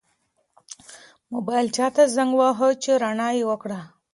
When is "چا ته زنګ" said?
1.75-2.31